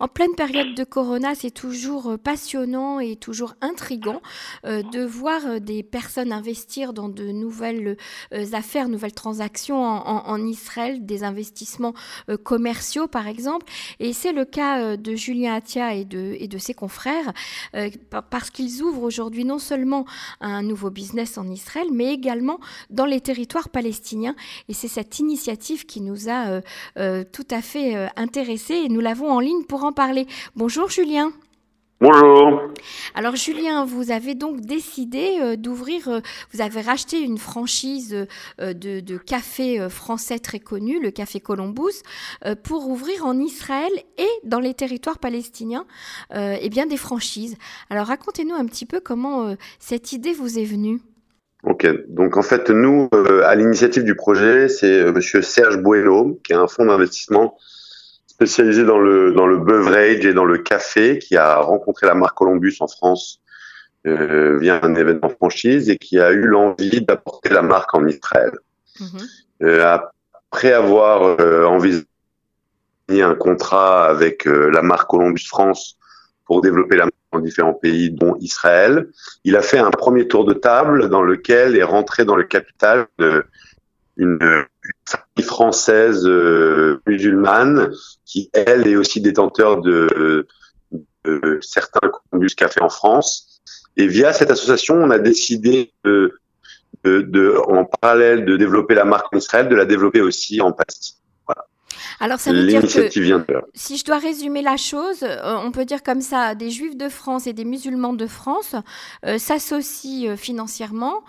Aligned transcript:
En 0.00 0.08
pleine 0.08 0.34
période 0.34 0.74
de 0.74 0.84
Corona, 0.84 1.34
c'est 1.34 1.50
toujours 1.50 2.18
passionnant 2.22 3.00
et 3.00 3.16
toujours 3.16 3.54
intrigant 3.60 4.20
de 4.64 5.04
voir 5.04 5.60
des 5.60 5.82
personnes 5.82 6.32
investir 6.32 6.92
dans 6.92 7.08
de 7.08 7.26
nouvelles 7.26 7.96
affaires, 8.52 8.88
nouvelles 8.88 9.12
transactions 9.12 9.82
en, 9.82 10.44
Israël, 10.44 11.04
des 11.04 11.22
investissements 11.22 11.94
commerciaux 12.42 13.08
par 13.08 13.26
exemple. 13.28 13.66
Et 13.98 14.12
c'est 14.12 14.32
le 14.32 14.44
cas 14.44 14.96
de 14.96 15.14
Julien 15.14 15.54
Attia 15.54 15.94
et 15.94 16.04
de, 16.04 16.58
ses 16.58 16.74
confrères, 16.74 17.32
parce 18.30 18.50
qu'ils 18.50 18.82
ouvrent 18.82 19.02
aujourd'hui 19.02 19.44
non 19.44 19.58
seulement 19.58 20.06
un 20.40 20.62
nouveau 20.62 20.90
business 20.90 21.36
en 21.38 21.46
Israël, 21.48 21.88
mais 21.92 22.12
également 22.12 22.58
dans 22.88 23.06
les 23.06 23.20
territoires 23.20 23.68
palestiniens. 23.68 24.34
Et 24.68 24.74
c'est 24.74 24.88
cette 24.88 25.18
initiative 25.18 25.86
qui 25.86 26.00
nous 26.00 26.28
a 26.28 26.48
euh, 26.48 26.60
euh, 26.98 27.24
tout 27.30 27.46
à 27.50 27.62
fait 27.62 27.96
euh, 27.96 28.06
intéressés 28.16 28.88
nous 28.88 29.00
l'avons 29.00 29.30
en 29.30 29.40
ligne 29.40 29.64
pour 29.64 29.84
en 29.84 29.89
parler. 29.92 30.26
Bonjour 30.56 30.88
Julien. 30.88 31.32
Bonjour. 32.00 32.62
Alors 33.14 33.36
Julien, 33.36 33.84
vous 33.84 34.10
avez 34.10 34.34
donc 34.34 34.62
décidé 34.62 35.56
d'ouvrir, 35.58 36.22
vous 36.50 36.62
avez 36.62 36.80
racheté 36.80 37.20
une 37.20 37.36
franchise 37.36 38.26
de, 38.58 39.18
café 39.18 39.86
français 39.90 40.38
très 40.38 40.60
connu, 40.60 40.98
le 40.98 41.10
Café 41.10 41.40
Columbus, 41.40 42.00
pour 42.62 42.88
ouvrir 42.88 43.26
en 43.26 43.38
Israël 43.38 43.92
et 44.16 44.30
dans 44.44 44.60
les 44.60 44.72
territoires 44.72 45.18
palestiniens 45.18 45.84
eh 46.34 46.68
bien 46.70 46.86
des 46.86 46.96
franchises. 46.96 47.58
Alors 47.90 48.06
racontez-nous 48.06 48.54
un 48.54 48.64
petit 48.64 48.86
peu 48.86 49.00
comment 49.00 49.54
cette 49.78 50.12
idée 50.12 50.32
vous 50.32 50.58
est 50.58 50.64
venue. 50.64 51.00
Ok, 51.62 51.86
donc 52.08 52.38
en 52.38 52.42
fait, 52.42 52.70
nous, 52.70 53.08
euh, 53.14 53.42
à 53.44 53.54
l'initiative 53.54 54.04
du 54.04 54.14
projet, 54.14 54.68
c'est 54.68 55.02
euh, 55.02 55.12
Monsieur 55.12 55.42
Serge 55.42 55.76
Bueno, 55.76 56.40
qui 56.42 56.52
est 56.52 56.56
un 56.56 56.66
fonds 56.66 56.86
d'investissement 56.86 57.58
spécialisé 58.40 58.84
dans 58.84 58.98
le 58.98 59.32
dans 59.32 59.46
le 59.46 59.58
beverage 59.58 60.24
et 60.24 60.32
dans 60.32 60.46
le 60.46 60.56
café, 60.56 61.18
qui 61.18 61.36
a 61.36 61.56
rencontré 61.56 62.06
la 62.06 62.14
marque 62.14 62.38
Columbus 62.38 62.76
en 62.80 62.88
France 62.88 63.42
euh, 64.06 64.58
via 64.58 64.80
un 64.82 64.94
événement 64.94 65.28
franchise 65.28 65.90
et 65.90 65.98
qui 65.98 66.18
a 66.18 66.30
eu 66.30 66.46
l'envie 66.46 67.02
d'apporter 67.02 67.50
la 67.50 67.60
marque 67.60 67.94
en 67.94 68.06
Israël. 68.06 68.52
Mhm. 68.98 69.08
Euh, 69.62 69.98
après 70.42 70.72
avoir 70.72 71.38
envisagé 71.68 72.06
un 73.10 73.34
contrat 73.34 74.06
avec 74.06 74.46
la 74.46 74.80
marque 74.80 75.10
Columbus 75.10 75.46
France 75.46 75.98
pour 76.46 76.62
développer 76.62 76.96
la 76.96 77.06
dans 77.32 77.40
différents 77.40 77.74
pays, 77.74 78.10
dont 78.10 78.36
Israël. 78.40 79.08
Il 79.44 79.54
a 79.54 79.62
fait 79.62 79.78
un 79.78 79.90
premier 79.90 80.26
tour 80.26 80.44
de 80.44 80.54
table 80.54 81.08
dans 81.08 81.22
lequel 81.22 81.76
est 81.76 81.84
rentré 81.84 82.24
dans 82.24 82.34
le 82.34 82.42
capital 82.42 83.06
une, 83.18 83.36
une, 84.16 84.64
famille 85.06 85.29
française 85.42 86.26
euh, 86.26 87.00
musulmane 87.06 87.90
qui, 88.24 88.50
elle, 88.52 88.86
est 88.86 88.96
aussi 88.96 89.20
détenteur 89.20 89.80
de, 89.80 90.46
certains 91.60 92.08
Columbus 92.08 92.54
Café 92.56 92.80
en 92.80 92.88
France. 92.88 93.62
Et 93.96 94.06
via 94.06 94.32
cette 94.32 94.50
association, 94.50 94.94
on 94.96 95.10
a 95.10 95.18
décidé 95.18 95.92
de, 96.04 96.38
de, 97.04 97.56
en 97.68 97.84
parallèle 97.84 98.44
de 98.44 98.56
développer 98.56 98.94
la 98.94 99.04
marque 99.04 99.32
en 99.34 99.38
Israël, 99.38 99.68
de 99.68 99.74
la 99.74 99.84
développer 99.84 100.20
aussi 100.20 100.60
en 100.60 100.72
Palestine. 100.72 101.19
Alors 102.20 102.38
ça 102.38 102.52
veut 102.52 102.66
dire 102.66 102.82
que 102.82 103.08
si 103.74 103.96
je 103.96 104.04
dois 104.04 104.18
résumer 104.18 104.60
la 104.60 104.76
chose, 104.76 105.22
euh, 105.22 105.56
on 105.64 105.72
peut 105.72 105.86
dire 105.86 106.02
comme 106.02 106.20
ça, 106.20 106.54
des 106.54 106.70
juifs 106.70 106.96
de 106.96 107.08
France 107.08 107.46
et 107.46 107.54
des 107.54 107.64
musulmans 107.64 108.12
de 108.12 108.26
France 108.26 108.76
euh, 109.24 109.38
s'associent 109.38 110.32
euh, 110.32 110.36
financièrement 110.36 111.24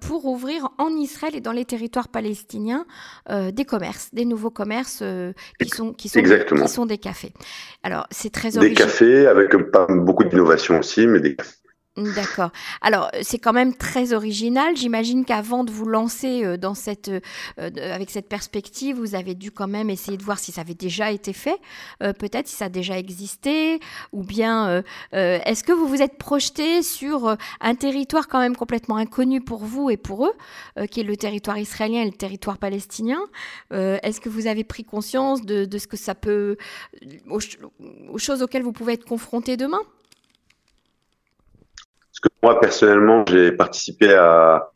pour 0.00 0.26
ouvrir 0.26 0.68
en 0.78 0.90
Israël 0.90 1.34
et 1.34 1.40
dans 1.40 1.52
les 1.52 1.64
territoires 1.64 2.08
palestiniens 2.08 2.86
des 3.28 3.64
commerces, 3.64 4.08
des 4.12 4.24
nouveaux 4.24 4.50
commerces 4.50 5.02
qui 5.60 5.68
sont 5.68 5.92
qui 5.92 6.08
sont, 6.08 6.22
qui 6.22 6.68
sont 6.68 6.86
des 6.86 6.98
cafés. 6.98 7.32
Alors 7.82 8.06
c'est 8.10 8.30
très 8.30 8.56
original. 8.56 8.68
Des 8.68 8.74
cafés 8.74 9.26
avec 9.26 9.70
pas 9.70 9.86
beaucoup 9.88 10.24
d'innovation 10.24 10.78
aussi, 10.78 11.06
mais 11.06 11.20
des 11.20 11.36
cafés. 11.36 11.56
D'accord. 11.96 12.50
Alors, 12.82 13.10
c'est 13.22 13.38
quand 13.38 13.54
même 13.54 13.74
très 13.74 14.12
original. 14.12 14.76
J'imagine 14.76 15.24
qu'avant 15.24 15.64
de 15.64 15.70
vous 15.70 15.86
lancer 15.86 16.44
euh, 16.44 16.58
dans 16.58 16.74
cette, 16.74 17.08
euh, 17.08 17.22
avec 17.58 18.10
cette 18.10 18.28
perspective, 18.28 18.96
vous 18.96 19.14
avez 19.14 19.34
dû 19.34 19.50
quand 19.50 19.66
même 19.66 19.88
essayer 19.88 20.18
de 20.18 20.22
voir 20.22 20.38
si 20.38 20.52
ça 20.52 20.60
avait 20.60 20.74
déjà 20.74 21.10
été 21.10 21.32
fait, 21.32 21.58
euh, 22.02 22.12
peut-être 22.12 22.48
si 22.48 22.56
ça 22.56 22.66
a 22.66 22.68
déjà 22.68 22.98
existé, 22.98 23.80
ou 24.12 24.24
bien 24.24 24.82
est-ce 25.12 25.64
que 25.64 25.72
vous 25.72 25.86
vous 25.86 26.02
êtes 26.02 26.18
projeté 26.18 26.82
sur 26.82 27.36
un 27.60 27.74
territoire 27.74 28.28
quand 28.28 28.40
même 28.40 28.56
complètement 28.56 28.96
inconnu 28.96 29.40
pour 29.40 29.64
vous 29.64 29.88
et 29.90 29.96
pour 29.96 30.26
eux, 30.26 30.86
qui 30.88 31.00
est 31.00 31.04
le 31.04 31.16
territoire 31.16 31.58
israélien 31.58 32.02
et 32.02 32.06
le 32.06 32.12
territoire 32.12 32.58
palestinien? 32.58 33.20
Est-ce 33.70 34.20
que 34.20 34.28
vous 34.28 34.46
avez 34.46 34.64
pris 34.64 34.84
conscience 34.84 35.42
de, 35.42 35.64
de 35.64 35.78
ce 35.78 35.86
que 35.86 35.96
ça 35.96 36.14
peut, 36.14 36.56
aux 37.28 38.18
choses 38.18 38.42
auxquelles 38.42 38.62
vous 38.62 38.72
pouvez 38.72 38.94
être 38.94 39.04
confronté 39.06 39.56
demain? 39.56 39.80
Parce 42.16 42.32
que 42.32 42.38
moi, 42.42 42.60
personnellement, 42.60 43.24
j'ai 43.28 43.52
participé 43.52 44.14
à, 44.14 44.70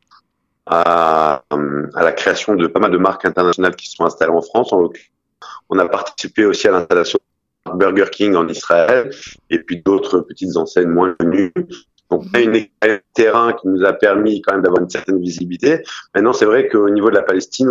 à, 0.67 1.43
à, 1.51 2.03
la 2.03 2.12
création 2.12 2.55
de 2.55 2.67
pas 2.67 2.81
mal 2.81 2.91
de 2.91 2.99
marques 2.99 3.25
internationales 3.25 3.77
qui 3.77 3.89
sont 3.89 4.05
installées 4.05 4.33
en 4.33 4.43
France. 4.43 4.75
On 5.71 5.79
a 5.79 5.89
participé 5.89 6.45
aussi 6.45 6.69
à 6.69 6.73
l'installation 6.73 7.19
de 7.67 7.73
Burger 7.73 8.11
King 8.12 8.34
en 8.34 8.47
Israël 8.49 9.11
et 9.49 9.59
puis 9.61 9.81
d'autres 9.83 10.21
petites 10.21 10.56
enseignes 10.56 10.91
moins 10.91 11.15
connues. 11.19 11.53
Donc, 12.11 12.25
on 12.34 12.55
a 12.55 12.99
terrain 13.15 13.53
qui 13.55 13.69
nous 13.69 13.84
a 13.84 13.93
permis 13.95 14.43
quand 14.43 14.55
même 14.55 14.62
d'avoir 14.62 14.83
une 14.83 14.91
certaine 14.91 15.21
visibilité. 15.21 15.83
Maintenant, 16.15 16.34
c'est 16.34 16.45
vrai 16.45 16.69
qu'au 16.69 16.91
niveau 16.91 17.09
de 17.09 17.15
la 17.15 17.23
Palestine, 17.23 17.71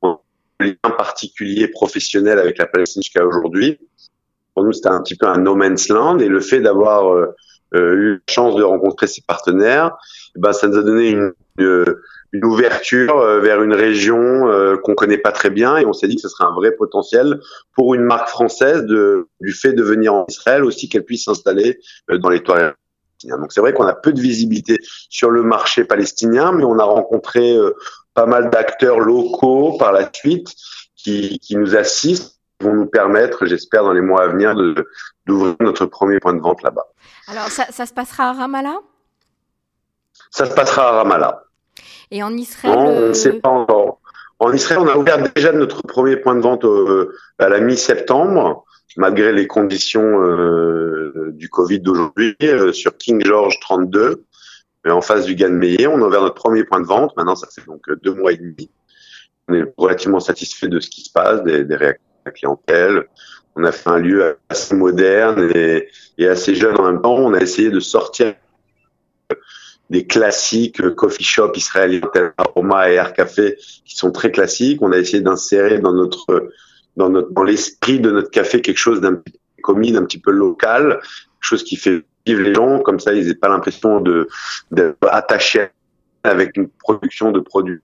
on, 0.00 0.08
a 0.08 0.20
un 0.60 0.64
lien 0.64 0.90
particulier 0.96 1.68
professionnel 1.68 2.38
avec 2.38 2.56
la 2.56 2.66
Palestine 2.66 3.02
jusqu'à 3.02 3.26
aujourd'hui. 3.26 3.78
Pour 4.54 4.64
nous, 4.64 4.72
c'était 4.72 4.88
un 4.88 5.02
petit 5.02 5.16
peu 5.16 5.26
un 5.26 5.36
no 5.36 5.54
man's 5.54 5.88
land 5.88 6.18
et 6.20 6.28
le 6.28 6.40
fait 6.40 6.60
d'avoir 6.60 7.12
euh, 7.12 7.34
eu 7.74 8.12
la 8.14 8.32
chance 8.32 8.56
de 8.56 8.62
rencontrer 8.62 9.06
ses 9.06 9.22
partenaires, 9.22 9.96
eh 10.36 10.40
ben 10.40 10.52
ça 10.52 10.68
nous 10.68 10.78
a 10.78 10.82
donné 10.82 11.10
une, 11.10 11.32
une 11.58 12.44
ouverture 12.44 13.18
euh, 13.18 13.40
vers 13.40 13.62
une 13.62 13.72
région 13.72 14.48
euh, 14.48 14.76
qu'on 14.76 14.94
connaît 14.94 15.18
pas 15.18 15.32
très 15.32 15.50
bien 15.50 15.76
et 15.76 15.86
on 15.86 15.92
s'est 15.92 16.08
dit 16.08 16.16
que 16.16 16.22
ce 16.22 16.28
serait 16.28 16.44
un 16.44 16.54
vrai 16.54 16.72
potentiel 16.72 17.40
pour 17.74 17.94
une 17.94 18.02
marque 18.02 18.28
française 18.28 18.84
de, 18.84 19.28
du 19.40 19.52
fait 19.52 19.72
de 19.72 19.82
venir 19.82 20.14
en 20.14 20.26
Israël 20.28 20.64
aussi 20.64 20.88
qu'elle 20.88 21.04
puisse 21.04 21.24
s'installer 21.24 21.78
dans 22.08 22.28
les 22.28 22.42
toilettes. 22.42 22.74
Donc 23.24 23.52
c'est 23.52 23.60
vrai 23.60 23.72
qu'on 23.72 23.86
a 23.86 23.94
peu 23.94 24.12
de 24.12 24.20
visibilité 24.20 24.76
sur 25.08 25.30
le 25.30 25.42
marché 25.42 25.84
palestinien, 25.84 26.52
mais 26.52 26.64
on 26.64 26.78
a 26.78 26.84
rencontré 26.84 27.56
pas 28.12 28.26
mal 28.26 28.50
d'acteurs 28.50 29.00
locaux 29.00 29.76
par 29.78 29.92
la 29.92 30.10
suite 30.12 30.54
qui, 30.94 31.38
qui 31.38 31.56
nous 31.56 31.76
assistent 31.76 32.35
vont 32.60 32.74
nous 32.74 32.86
permettre, 32.86 33.46
j'espère, 33.46 33.84
dans 33.84 33.92
les 33.92 34.00
mois 34.00 34.22
à 34.22 34.28
venir, 34.28 34.54
d'ouvrir 35.26 35.56
notre 35.60 35.86
premier 35.86 36.20
point 36.20 36.34
de 36.34 36.40
vente 36.40 36.62
là-bas. 36.62 36.86
Alors, 37.28 37.48
ça, 37.48 37.66
ça, 37.70 37.86
se 37.86 37.92
passera 37.92 38.30
à 38.30 38.32
Ramallah? 38.32 38.78
Ça 40.30 40.46
se 40.46 40.54
passera 40.54 40.88
à 40.88 40.92
Ramallah. 40.92 41.42
Et 42.10 42.22
en 42.22 42.32
Israël 42.36 42.74
On 42.76 42.90
ne 42.90 42.96
euh, 42.96 43.14
sait 43.14 43.34
pas 43.34 43.50
encore. 43.50 44.00
En 44.38 44.52
Israël, 44.52 44.80
on 44.80 44.88
a 44.88 44.96
ouvert 44.96 45.18
déjà 45.34 45.52
notre 45.52 45.82
premier 45.82 46.16
point 46.16 46.34
de 46.34 46.40
vente 46.40 46.64
euh, 46.64 47.14
à 47.38 47.48
la 47.48 47.60
mi-septembre, 47.60 48.64
malgré 48.96 49.32
les 49.32 49.46
conditions 49.46 50.22
euh, 50.22 51.30
du 51.32 51.48
Covid 51.48 51.80
d'aujourd'hui, 51.80 52.36
sur 52.72 52.96
King 52.96 53.24
George 53.24 53.58
32, 53.60 54.24
mais 54.84 54.90
en 54.90 55.00
face 55.00 55.24
du 55.24 55.34
Gan 55.34 55.50
Meyer. 55.50 55.86
On 55.86 56.02
a 56.02 56.06
ouvert 56.06 56.22
notre 56.22 56.34
premier 56.34 56.64
point 56.64 56.80
de 56.80 56.86
vente. 56.86 57.16
Maintenant, 57.16 57.34
ça 57.34 57.48
fait 57.50 57.66
donc 57.66 57.82
deux 58.02 58.14
mois 58.14 58.32
et 58.32 58.36
demi. 58.36 58.70
On 59.48 59.54
est 59.54 59.64
relativement 59.76 60.20
satisfait 60.20 60.68
de 60.68 60.80
ce 60.80 60.90
qui 60.90 61.02
se 61.02 61.10
passe, 61.10 61.42
des, 61.42 61.64
des 61.64 61.76
réactions 61.76 62.05
la 62.26 62.32
clientèle. 62.32 63.06
On 63.54 63.64
a 63.64 63.72
fait 63.72 63.88
un 63.88 63.98
lieu 63.98 64.38
assez 64.48 64.74
moderne 64.74 65.50
et, 65.54 65.88
assez 66.28 66.54
jeune 66.54 66.78
en 66.78 66.92
même 66.92 67.00
temps. 67.00 67.14
On 67.14 67.32
a 67.32 67.40
essayé 67.40 67.70
de 67.70 67.80
sortir 67.80 68.34
des 69.88 70.06
classiques 70.06 70.82
coffee 70.94 71.24
shop 71.24 71.52
israéliens 71.54 72.00
Aroma 72.36 72.90
et 72.90 72.94
Air 72.94 73.12
Café 73.14 73.56
qui 73.84 73.96
sont 73.96 74.10
très 74.10 74.30
classiques. 74.30 74.82
On 74.82 74.92
a 74.92 74.98
essayé 74.98 75.22
d'insérer 75.22 75.78
dans 75.78 75.92
notre 75.92 76.50
dans 76.96 77.08
notre 77.08 77.30
dans 77.30 77.44
l'esprit 77.44 78.00
de 78.00 78.10
notre 78.10 78.30
café 78.30 78.60
quelque 78.60 78.78
chose 78.78 79.00
d'un 79.00 79.22
commis, 79.62 79.92
d'un 79.92 80.04
petit 80.04 80.18
peu 80.18 80.32
local, 80.32 80.98
quelque 81.00 81.40
chose 81.40 81.64
qui 81.64 81.76
fait 81.76 82.04
vivre 82.26 82.42
les 82.42 82.54
gens 82.54 82.80
comme 82.80 82.98
ça 82.98 83.12
ils 83.12 83.26
n'aient 83.26 83.34
pas 83.34 83.48
l'impression 83.48 84.00
de 84.00 84.28
d'être 84.70 84.96
attachés 85.08 85.68
avec 86.24 86.56
une 86.56 86.68
production 86.68 87.30
de 87.30 87.40
produits 87.40 87.80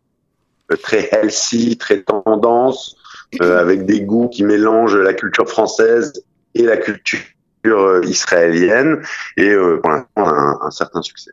très 0.77 1.09
healthy, 1.13 1.77
très 1.77 2.03
tendance, 2.03 2.97
euh, 2.97 3.02
avec 3.41 3.87
des 3.87 4.03
goûts 4.03 4.29
qui 4.29 4.45
mélangent 4.45 4.97
la 4.97 5.15
culture 5.15 5.49
française 5.49 6.13
et 6.55 6.63
la 6.63 6.77
culture 6.77 7.21
euh, 7.67 8.03
israélienne, 8.05 9.03
et 9.37 9.51
euh, 9.51 9.79
pour 9.81 9.91
l'instant 9.91 10.29
un, 10.29 10.59
un, 10.61 10.71
certain 10.71 11.01
succès. 11.01 11.31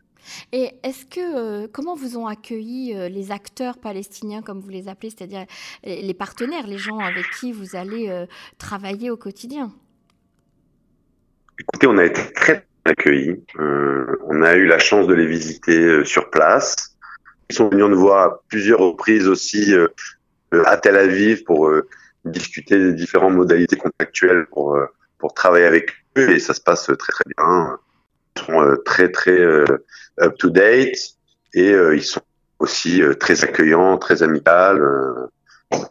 Et 0.54 0.72
est-ce 0.84 1.06
que 1.06 1.66
comment 1.68 1.96
vous 1.96 2.18
ont 2.18 2.28
accueilli 2.28 2.94
les 3.10 3.32
acteurs 3.32 3.80
palestiniens, 3.80 4.44
comme 4.44 4.60
vous 4.60 4.70
les 4.70 4.88
appelez, 4.88 5.10
c'est-à-dire 5.10 5.46
les 5.84 6.14
partenaires, 6.14 6.68
les 6.68 6.78
gens 6.78 7.00
avec 7.00 7.26
qui 7.40 7.52
vous 7.52 7.76
allez 7.76 8.26
travailler 8.60 9.10
au 9.10 9.18
quotidien? 9.18 9.74
Écoutez, 11.60 11.88
on 11.88 11.98
a 11.98 12.06
été 12.06 12.22
très 12.34 12.68
accueillis. 12.86 13.44
on 13.58 14.44
a 14.44 14.56
eu 14.56 14.68
la 14.68 14.78
chance 14.78 15.08
de 15.08 15.16
les 15.16 15.26
visiter 15.26 16.06
sur 16.06 16.30
place. 16.30 16.96
Ils 17.50 17.56
sont 17.56 17.68
venus 17.70 17.88
nous 17.88 18.00
voir 18.00 18.24
à 18.24 18.42
plusieurs 18.50 18.82
reprises 18.82 19.28
aussi 19.28 19.74
à 20.66 20.78
Tel 20.78 20.96
Aviv 20.96 21.44
pour 21.44 21.68
euh, 21.68 21.88
discuter 22.26 22.78
des 22.78 22.94
différentes 22.94 23.36
modalités 23.36 23.76
contractuelles 23.76 24.46
pour 24.48 24.76
euh, 24.76 24.86
pour 25.18 25.34
travailler 25.34 25.66
avec 25.66 25.92
eux 26.18 26.32
et 26.32 26.40
ça 26.40 26.54
se 26.54 26.62
passe 26.62 26.86
très 26.86 27.12
très 27.12 27.24
bien. 27.38 27.78
Ils 28.36 28.42
sont 28.42 28.78
très 28.86 29.12
très 29.12 29.38
up 29.42 30.38
to 30.38 30.50
date 30.50 30.98
et 31.54 31.72
ils 31.72 32.04
sont 32.04 32.22
aussi 32.60 33.02
très 33.20 33.44
accueillants, 33.44 33.98
très 33.98 34.24
amicaux. 34.24 35.30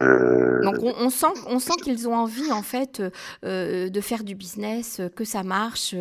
Euh, 0.01 0.61
Donc 0.61 0.75
on, 0.81 1.09
sent, 1.09 1.27
on 1.47 1.59
sent 1.59 1.75
qu'ils 1.81 2.07
ont 2.07 2.15
envie 2.15 2.51
en 2.51 2.61
fait 2.61 3.01
euh, 3.45 3.89
de 3.89 4.01
faire 4.01 4.23
du 4.23 4.35
business, 4.35 5.01
que 5.15 5.23
ça 5.23 5.43
marche. 5.43 5.95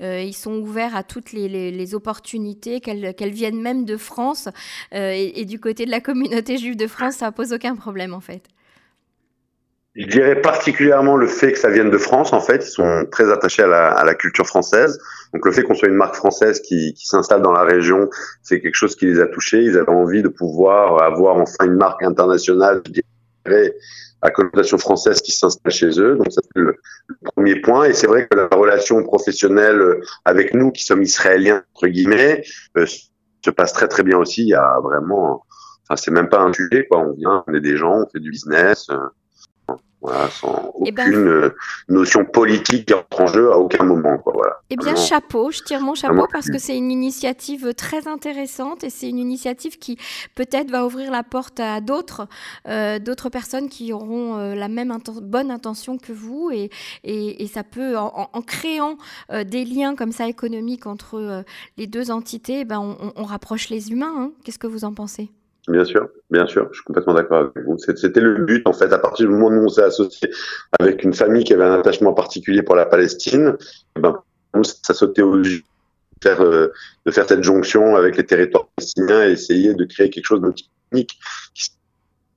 Euh, 0.00 0.20
ils 0.20 0.34
sont 0.34 0.54
ouverts 0.54 0.94
à 0.94 1.02
toutes 1.02 1.32
les, 1.32 1.94
opportunités, 1.94 2.80
qu'elles 2.80 3.32
viennent 3.32 3.60
même 3.60 3.84
de 3.84 3.96
France. 3.96 4.48
Et, 4.92 5.44
du 5.44 5.60
côté 5.60 5.84
de 5.84 5.90
la 5.90 6.00
communauté 6.00 6.56
juive 6.56 6.76
de 6.76 6.86
France, 6.86 7.16
ça 7.16 7.32
pose 7.32 7.52
aucun 7.52 7.76
problème 7.76 8.14
en 8.14 8.20
fait. 8.20 8.42
Je 9.94 10.06
dirais 10.06 10.40
particulièrement 10.40 11.16
le 11.16 11.28
fait 11.28 11.52
que 11.52 11.58
ça 11.58 11.70
vienne 11.70 11.90
de 11.90 11.98
France, 11.98 12.32
en 12.32 12.40
fait, 12.40 12.66
ils 12.66 12.70
sont 12.70 13.06
très 13.12 13.30
attachés 13.30 13.62
à 13.62 14.02
la, 14.04 14.14
culture 14.14 14.46
française. 14.46 14.98
Donc 15.32 15.46
le 15.46 15.52
fait 15.52 15.62
qu'on 15.62 15.74
soit 15.74 15.88
une 15.88 15.94
marque 15.94 16.16
française 16.16 16.60
qui, 16.60 16.94
qui 16.94 17.06
s'installe 17.06 17.42
dans 17.42 17.52
la 17.52 17.62
région, 17.62 18.08
c'est 18.42 18.60
quelque 18.60 18.74
chose 18.74 18.96
qui 18.96 19.06
les 19.06 19.20
a 19.20 19.26
touchés. 19.26 19.62
Ils 19.62 19.78
avaient 19.78 19.90
envie 19.90 20.22
de 20.22 20.28
pouvoir 20.28 21.00
avoir 21.02 21.36
enfin 21.36 21.66
une 21.66 21.76
marque 21.76 22.02
internationale, 22.02 22.82
à 24.22 24.30
connotation 24.30 24.78
française 24.78 25.20
qui 25.20 25.32
s'installe 25.32 25.72
chez 25.72 26.00
eux. 26.00 26.16
Donc, 26.16 26.28
c'est 26.30 26.42
le, 26.54 26.76
premier 27.22 27.60
point. 27.60 27.84
Et 27.84 27.92
c'est 27.92 28.06
vrai 28.06 28.26
que 28.26 28.36
la 28.36 28.48
relation 28.48 29.02
professionnelle 29.02 30.00
avec 30.24 30.54
nous, 30.54 30.70
qui 30.70 30.82
sommes 30.82 31.02
israéliens, 31.02 31.62
entre 31.74 31.88
guillemets, 31.88 32.42
euh, 32.78 32.86
se 33.44 33.50
passe 33.50 33.72
très, 33.72 33.88
très 33.88 34.02
bien 34.02 34.18
aussi. 34.18 34.42
Il 34.42 34.48
y 34.48 34.54
a 34.54 34.78
vraiment, 34.82 35.44
enfin, 35.88 35.96
c'est 35.96 36.10
même 36.10 36.28
pas 36.28 36.40
un 36.40 36.52
sujet, 36.52 36.86
quoi. 36.86 37.00
On 37.00 37.12
vient, 37.12 37.44
on 37.46 37.54
est 37.54 37.60
des 37.60 37.76
gens, 37.76 38.00
on 38.00 38.08
fait 38.08 38.20
du 38.20 38.30
business. 38.30 38.88
Euh, 38.90 38.96
voilà, 40.04 40.28
sans 40.28 40.74
eh 40.84 40.92
ben, 40.92 41.08
aucune 41.08 41.28
euh, 41.28 41.56
notion 41.88 42.26
politique 42.26 42.92
en 43.18 43.26
jeu 43.26 43.50
à 43.50 43.56
aucun 43.56 43.84
moment. 43.84 44.18
Quoi, 44.18 44.34
voilà. 44.34 44.60
Eh 44.68 44.76
bien, 44.76 44.94
chapeau, 44.96 45.50
je 45.50 45.62
tire 45.62 45.80
mon 45.80 45.94
chapeau 45.94 46.26
parce 46.30 46.50
que 46.50 46.58
c'est 46.58 46.76
une 46.76 46.90
initiative 46.90 47.72
très 47.72 48.06
intéressante 48.06 48.84
et 48.84 48.90
c'est 48.90 49.08
une 49.08 49.18
initiative 49.18 49.78
qui 49.78 49.96
peut-être 50.34 50.70
va 50.70 50.84
ouvrir 50.84 51.10
la 51.10 51.22
porte 51.22 51.58
à 51.58 51.80
d'autres 51.80 52.28
euh, 52.68 52.98
d'autres 52.98 53.30
personnes 53.30 53.70
qui 53.70 53.94
auront 53.94 54.36
euh, 54.36 54.54
la 54.54 54.68
même 54.68 54.94
bonne 55.22 55.50
intention 55.50 55.96
que 55.96 56.12
vous 56.12 56.50
et, 56.52 56.68
et, 57.02 57.46
ça 57.46 57.64
peut, 57.64 57.96
en, 57.96 58.28
créant 58.46 58.98
des 59.32 59.64
liens 59.64 59.94
comme 59.94 60.12
ça 60.12 60.26
économiques 60.28 60.86
entre 60.86 61.44
les 61.78 61.86
deux 61.86 62.10
entités, 62.10 62.60
eh 62.60 62.64
ben 62.64 62.78
on, 62.78 63.12
on, 63.16 63.24
rapproche 63.24 63.70
les 63.70 63.90
humains. 63.90 64.14
Hein. 64.18 64.32
Qu'est-ce 64.44 64.58
que 64.58 64.66
vous 64.66 64.84
en 64.84 64.92
pensez? 64.92 65.30
Bien 65.68 65.84
sûr, 65.84 66.08
bien 66.30 66.46
sûr, 66.46 66.68
je 66.72 66.76
suis 66.76 66.84
complètement 66.84 67.14
d'accord 67.14 67.38
avec 67.38 67.64
vous. 67.64 67.78
C'était 67.78 68.20
le 68.20 68.44
but, 68.44 68.66
en 68.66 68.74
fait, 68.74 68.92
à 68.92 68.98
partir 68.98 69.26
du 69.26 69.32
moment 69.32 69.48
où 69.48 69.64
on 69.64 69.68
s'est 69.68 69.82
associé 69.82 70.30
avec 70.78 71.04
une 71.04 71.14
famille 71.14 71.44
qui 71.44 71.54
avait 71.54 71.64
un 71.64 71.78
attachement 71.78 72.12
particulier 72.12 72.62
pour 72.62 72.76
la 72.76 72.84
Palestine, 72.84 73.56
eh 73.96 74.00
ben, 74.00 74.22
ça 74.82 74.92
sautait 74.92 75.22
au 75.22 75.38
de 75.38 75.62
faire, 76.22 76.42
euh, 76.42 76.72
de 77.06 77.10
faire 77.10 77.26
cette 77.26 77.42
jonction 77.42 77.96
avec 77.96 78.16
les 78.16 78.24
territoires 78.24 78.68
palestiniens 78.76 79.26
et 79.26 79.32
essayer 79.32 79.74
de 79.74 79.84
créer 79.84 80.10
quelque 80.10 80.26
chose 80.26 80.40
de 80.40 80.52
technique 80.52 81.18
qui 81.54 81.70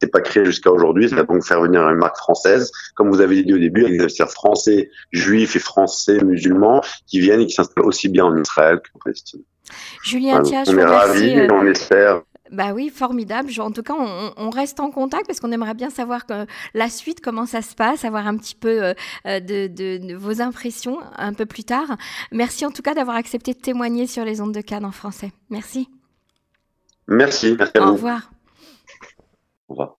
n'était 0.02 0.12
pas 0.12 0.22
créé 0.22 0.46
jusqu'à 0.46 0.72
aujourd'hui. 0.72 1.10
Ça 1.10 1.18
va 1.18 1.24
donc 1.24 1.44
faire 1.44 1.62
venir 1.62 1.82
une 1.90 1.98
marque 1.98 2.18
française, 2.18 2.72
comme 2.96 3.10
vous 3.10 3.22
avez 3.22 3.44
dit 3.44 3.54
au 3.54 3.58
début, 3.58 3.86
avec 3.86 4.00
des 4.00 4.26
français, 4.26 4.90
juifs 5.12 5.56
et 5.56 5.60
français 5.60 6.24
musulmans 6.24 6.82
qui 7.08 7.20
viennent 7.20 7.42
et 7.42 7.46
qui 7.46 7.54
s'installent 7.54 7.86
aussi 7.86 8.10
bien 8.10 8.26
en 8.26 8.38
Israël 8.42 8.80
qu'en 8.80 9.00
Palestine. 9.00 9.42
Julien 10.04 10.42
Tia, 10.42 10.64
on 10.68 10.78
est 10.78 10.86
ravis 10.86 11.30
et 11.30 11.52
on 11.52 11.66
espère 11.66 12.22
bah 12.52 12.74
oui, 12.74 12.90
formidable. 12.90 13.50
En 13.60 13.72
tout 13.72 13.84
cas, 13.84 13.96
on, 13.96 14.50
reste 14.50 14.80
en 14.80 14.92
contact 14.92 15.28
parce 15.28 15.40
qu'on 15.40 15.52
aimerait 15.52 15.74
bien 15.74 15.90
savoir 15.90 16.26
que, 16.26 16.46
la 16.74 16.90
suite, 16.90 17.22
comment 17.22 17.46
ça 17.46 17.62
se 17.62 17.76
passe, 17.76 18.06
avoir 18.06 18.28
un 18.28 18.38
petit 18.38 18.56
peu 18.56 18.84
euh, 18.84 18.94
euh, 19.26 19.40
de, 19.40 20.16
vos 20.16 20.42
impressions 20.42 21.00
un 21.18 21.34
peu 21.34 21.46
plus 21.46 21.64
tard. 21.64 21.98
Merci 22.32 22.66
en 22.66 22.72
tout 22.72 22.82
cas 22.82 22.94
d'avoir 22.94 23.18
accepté 23.18 23.54
de 23.54 23.60
témoigner 23.60 24.08
sur 24.08 24.26
les 24.26 24.42
ondes 24.42 24.54
de 24.54 24.62
Cannes 24.62 24.86
en 24.86 24.92
français. 24.92 25.32
Merci. 25.50 25.90
Merci. 27.08 27.56
merci 27.58 27.78
à 27.78 27.88
Au 27.88 27.94
revoir. 27.94 28.32
Au 29.68 29.74
revoir. 29.74 29.97